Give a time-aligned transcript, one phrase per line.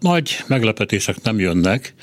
[0.00, 1.94] Nagy meglepetések nem jönnek,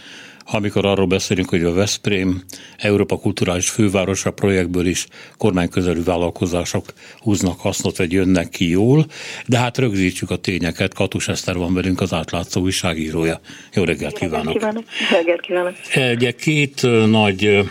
[0.46, 2.43] amikor arról beszélünk, hogy a Veszprém
[2.77, 6.86] Európa Kulturális Fővárosa projektből is kormányközelű vállalkozások
[7.20, 9.05] húznak hasznot, vagy jönnek ki jól,
[9.46, 10.94] de hát rögzítsük a tényeket.
[10.94, 13.39] Katus Eszter van velünk, az átlátszó újságírója.
[13.73, 14.54] Jó reggelt kívánok!
[14.54, 14.84] Kívánok!
[15.11, 15.75] Reggelt kívánok!
[16.16, 17.70] Ugye két nagy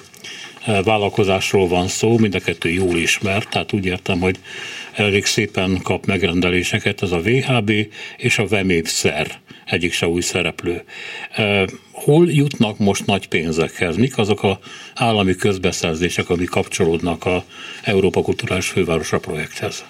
[0.85, 4.37] vállalkozásról van szó, mind a kettő jól ismert, tehát úgy értem, hogy
[4.95, 7.73] elég szépen kap megrendeléseket, ez a VHB
[8.17, 9.27] és a Vemépszer
[9.65, 10.83] egyik se új szereplő.
[11.93, 13.97] Hol jutnak most nagy pénzekhez?
[13.97, 14.59] Mik azok a
[14.95, 17.43] állami közbeszerzések, amik kapcsolódnak a
[17.83, 19.85] Európa Kulturális Fővárosa projekthez?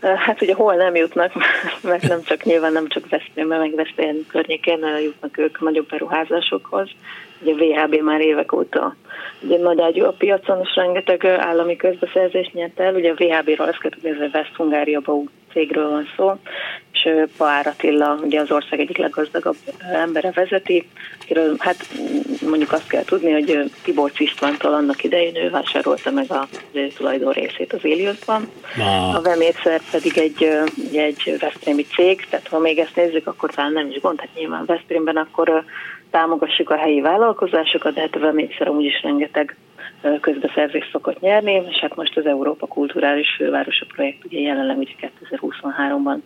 [0.00, 1.32] Hát ugye hol nem jutnak,
[1.82, 6.90] mert nem csak nyilván nem csak Veszprémben, meg Veszprém környékén jutnak ők nagyobb beruházásokhoz.
[7.42, 8.96] Ugye VHB már évek óta
[9.42, 12.94] ugye nagy ágyú a piacon, és rengeteg állami közbeszerzést nyert el.
[12.94, 15.02] Ugye a VHB-ról ezt kell tudni, ez a West Hungária
[15.52, 16.32] cégről van szó,
[17.04, 19.56] és Pár Attila, ugye az ország egyik leggazdagabb
[19.92, 20.88] embere vezeti,
[21.20, 21.86] akiről hát
[22.48, 26.48] mondjuk azt kell tudni, hogy Tibor Istvántól annak idején ő vásárolta meg a
[26.96, 28.48] tulajdon részét az Éliuszban.
[29.14, 30.48] A Vemétszer pedig egy,
[30.92, 34.64] egy Veszprémi cég, tehát ha még ezt nézzük, akkor talán nem is gond, hát nyilván
[34.64, 35.64] Veszprémben akkor
[36.10, 39.56] támogassuk a helyi vállalkozásokat, de hát a Vemétszer amúgy is rengeteg
[40.20, 46.16] közbeszerzést szokott nyerni, és hát most az Európa Kulturális Fővárosa projekt ugye jelenleg ugye 2023-ban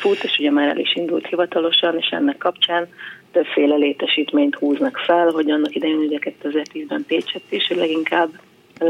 [0.00, 2.88] fut, és ugye már el is indult hivatalosan, és ennek kapcsán
[3.32, 8.28] többféle létesítményt húznak fel, hogy annak idején ugye 2010-ben Pécset is leginkább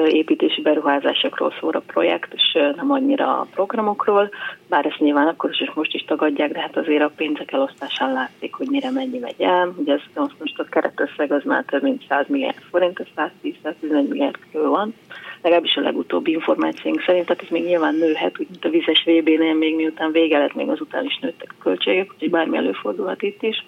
[0.06, 4.30] építési beruházásokról szól a projekt, és nem annyira a programokról,
[4.68, 8.12] bár ezt nyilván akkor is és most is tagadják, de hát azért a pénzek elosztásán
[8.12, 9.74] látszik, hogy mire mennyi megy el.
[9.76, 10.00] Ugye ez
[10.38, 14.94] most a keretösszeg az már több mint 100 milliárd forint, ez 110-111 milliárd körül van,
[15.42, 19.54] legalábbis a legutóbbi információink szerint, tehát ez még nyilván nőhet, úgy mint a vizes VB-nél
[19.54, 23.66] még miután vége lett, még azután is nőttek a költségek, úgyhogy bármi előfordulhat itt is.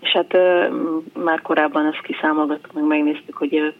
[0.00, 0.36] És hát
[1.24, 3.74] már korábban ezt kiszámolgattuk, meg megnéztük, hogy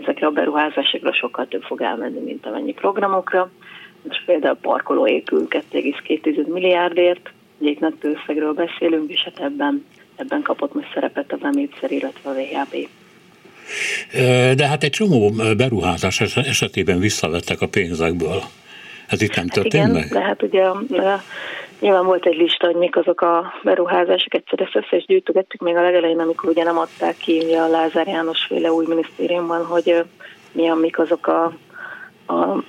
[0.00, 3.50] ezekre a beruházásokra sokkal több fog elmenni, mint amennyi programokra.
[4.02, 9.84] Most például parkoló épül 2,2 milliárdért, itt nagy összegről beszélünk, és hát ebben,
[10.16, 12.88] ebben kapott most szerepet a Bemétszer, illetve a VHB.
[14.54, 18.42] De hát egy csomó beruházás esetében visszavettek a pénzekből.
[19.06, 20.08] Ez itt nem hát történt igen, meg?
[20.08, 20.64] de hát ugye
[21.82, 25.76] Nyilván volt egy lista, hogy mik azok a beruházások, egyszer ezt össze is gyűjtögettük még
[25.76, 30.04] a legelején, amikor ugye nem adták ki a Lázár János féle új minisztériumban, hogy
[30.52, 31.44] mi a, mik azok a,
[32.26, 32.62] a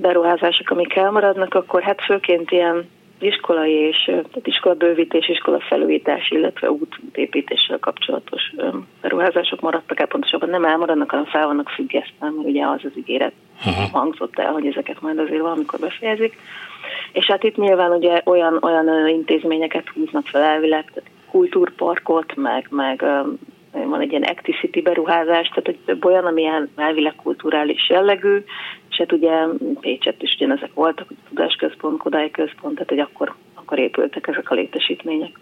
[0.00, 2.88] beruházások, amik elmaradnak, akkor hát főként ilyen
[3.24, 8.52] iskolai és tehát iskola bővítés, iskola felújítás, illetve útépítéssel kapcsolatos
[9.00, 13.32] beruházások maradtak el, pontosabban nem elmaradnak, hanem fel vannak függesztve, mert ugye az az ígéret
[13.64, 13.98] Aha.
[13.98, 16.36] hangzott el, hogy ezeket majd azért valamikor befejezik.
[17.12, 23.04] És hát itt nyilván ugye olyan, olyan intézményeket húznak fel elvileg, tehát kultúrparkot, meg, meg
[23.72, 26.44] van egy ilyen Acticity beruházás, tehát hogy több olyan, ami
[26.76, 28.44] elvileg kulturális jellegű,
[28.90, 29.44] és hát ugye
[29.80, 34.54] Pécset is ugyanezek voltak, hogy Tudásközpont, Kodály Központ, tehát hogy akkor, akkor épültek ezek a
[34.54, 35.38] létesítmények.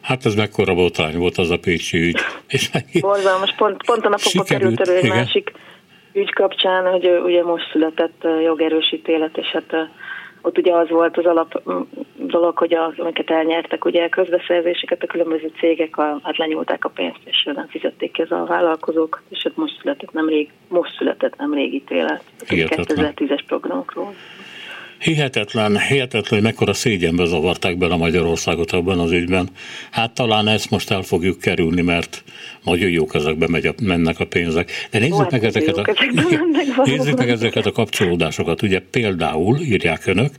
[0.00, 2.18] Hát ez mekkora botrány volt az a Pécsi ügy.
[2.48, 2.70] És
[3.00, 5.52] Borzalmas, pont, pont a napokban került elő egy másik
[6.12, 9.74] ügy kapcsán, hogy ugye most született jogerősítélet, és hát
[10.42, 11.62] ott ugye az volt az alap
[12.16, 16.88] dolog, hogy az, amiket elnyertek, ugye a közbeszerzéseket a különböző cégek a, hát lenyúlták a
[16.88, 21.36] pénzt, és nem fizették ki a vállalkozók, és hát most született nem rég, most született
[21.36, 22.22] nem rég ítélet.
[22.38, 24.14] 2010-es programokról.
[24.98, 29.48] Hihetetlen, hihetetlen, hogy mekkora szégyenbe zavarták bele Magyarországot abban az ügyben.
[29.90, 32.24] Hát talán ezt most el fogjuk kerülni, mert
[32.64, 34.70] nagyon jók ezekbe megy a, mennek a pénzek.
[34.90, 35.84] De nézzük hát meg ezeket a,
[36.84, 38.62] nézzük meg ezeket a kapcsolódásokat.
[38.62, 40.34] Ugye például, írják önök,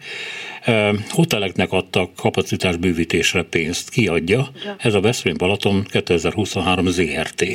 [1.09, 3.89] hoteleknek adtak kapacitásbővítésre pénzt.
[3.89, 4.49] Kiadja?
[4.77, 7.45] Ez a Veszprém Balaton 2023 ZRT.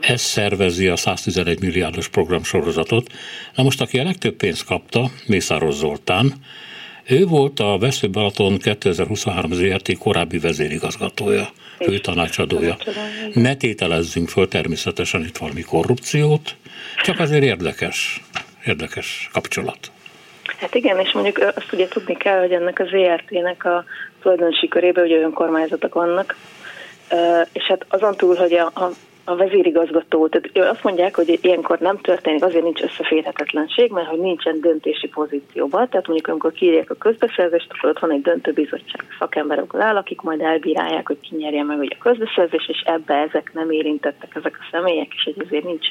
[0.00, 3.06] Ez szervezi a 111 milliárdos programsorozatot.
[3.54, 6.32] Na most, aki a legtöbb pénzt kapta, Mészáros Zoltán,
[7.08, 12.76] ő volt a Vesző Balaton 2023 ZRT korábbi vezérigazgatója, főtanácsadója.
[13.32, 16.56] Ne tételezzünk föl természetesen itt valami korrupciót,
[17.02, 18.20] csak azért érdekes,
[18.64, 19.90] érdekes kapcsolat.
[20.58, 23.84] Hát igen, és mondjuk azt ugye tudni kell, hogy ennek a ZRT-nek a
[24.22, 26.36] tulajdonosi körében ugye önkormányzatok vannak,
[27.52, 28.90] és hát azon túl, hogy a, a
[29.24, 34.60] a vezérigazgató, tehát azt mondják, hogy ilyenkor nem történik, azért nincs összeférhetetlenség, mert hogy nincsen
[34.60, 39.96] döntési pozícióban, tehát mondjuk amikor kiírják a közbeszerzést, akkor ott van egy döntőbizottság szakemberek áll,
[39.96, 44.34] akik majd elbírálják, hogy ki nyerje meg ugye a közbeszerzést, és ebbe ezek nem érintettek
[44.34, 45.86] ezek a személyek, és ezért nincs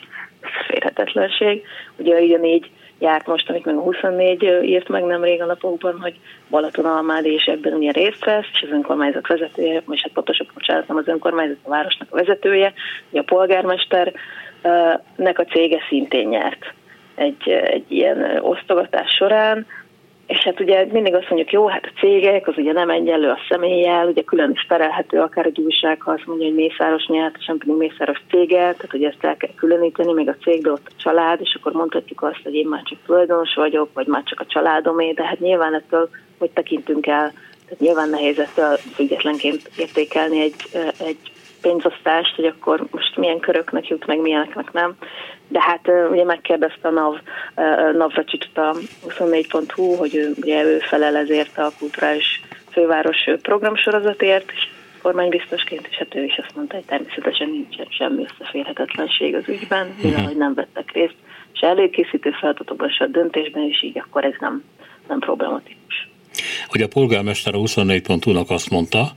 [0.53, 1.63] összeférhetetlenség.
[1.97, 2.69] Ugye a négy
[2.99, 6.19] járt most, amit meg a 24 írt meg nem rég a napokban, hogy
[6.49, 10.97] Balatonalmádi is ebben ugye részt vesz, és az önkormányzat vezetője, és hát pontosabban bocsánat, nem
[10.97, 12.73] az önkormányzat, a városnak a vezetője,
[13.09, 14.13] ugye a polgármester,
[15.15, 16.73] nek a cége szintén nyert
[17.15, 19.65] egy, egy ilyen osztogatás során,
[20.31, 23.39] és hát ugye mindig azt mondjuk, jó, hát a cégek, az ugye nem egyenlő a
[23.49, 27.57] személlyel, ugye külön is perelhető akár egy újság, ha azt mondja, hogy Mészáros nyert, sem
[27.57, 31.01] pedig Mészáros céget, tehát hogy ezt el kell különíteni, még a cég, de ott a
[31.01, 34.45] család, és akkor mondhatjuk azt, hogy én már csak tulajdonos vagyok, vagy már csak a
[34.45, 37.31] családomé, de hát nyilván ettől hogy tekintünk el,
[37.63, 40.55] tehát nyilván nehéz ettől függetlenként értékelni egy,
[40.97, 41.31] egy
[41.61, 44.95] pénzosztást, hogy akkor most milyen köröknek jut, meg milyeneknek nem.
[45.51, 47.15] De hát ugye megkérdezte a NAV,
[47.97, 48.75] Navracsicsot a
[49.07, 54.67] 24.hu, hogy ő, ugye ő felel ezért a kulturális főváros programsorozatért, és
[55.01, 60.11] kormánybiztosként, és hát ő is azt mondta, hogy természetesen nincsen semmi összeférhetetlenség az ügyben, mivel
[60.11, 60.27] uh-huh.
[60.27, 61.15] hogy nem vettek részt,
[61.53, 64.63] és előkészítő feladatokban, és a döntésben is így, akkor ez nem,
[65.07, 66.09] nem problematikus.
[66.67, 69.11] Hogy a polgármester a 24.hu-nak azt mondta,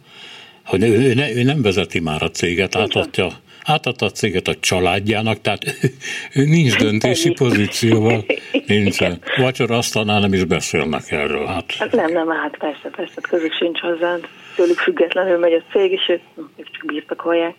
[0.65, 3.29] hogy ő, ne, ő nem vezeti már a céget, átadja,
[3.65, 5.65] átadta a céget a családjának, tehát
[6.37, 8.25] ő, nincs döntési pozícióval,
[8.67, 9.21] nincsen.
[9.37, 11.47] Vacsora asztalnál nem is beszélnek erről.
[11.47, 11.73] Hát.
[11.79, 14.17] hát nem, nem, hát persze, persze, közük sincs hozzá,
[14.57, 16.21] tőlük függetlenül megy a cég, és ők,
[16.57, 17.55] ők csak birtokolják.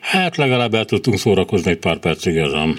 [0.00, 2.78] Hát legalább el tudtunk szórakozni egy pár percig ezen.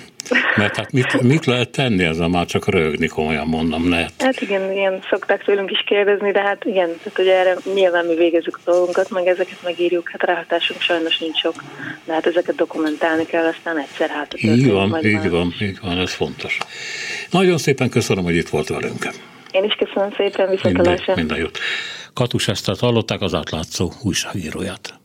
[0.55, 4.11] Mert hát mit, mit lehet tenni ezzel már csak rögni, komolyan mondom, lehet.
[4.17, 8.15] Hát igen, igen, szokták tőlünk is kérdezni, de hát igen, tehát ugye erre nyilván mi
[8.15, 11.63] végezzük a dolgunkat, meg ezeket megírjuk, hát ráhatásunk sajnos nincs sok,
[12.05, 14.33] de hát ezeket dokumentálni kell, aztán egyszer hát.
[14.41, 15.29] Így van, így már.
[15.29, 16.57] van, így van, ez fontos.
[17.31, 19.07] Nagyon szépen köszönöm, hogy itt volt velünk.
[19.51, 21.15] Én is köszönöm szépen, viszontlátásra.
[21.15, 21.59] Minden, minden jót.
[22.13, 24.99] Katus Esztert hallották az átlátszó újságíróját.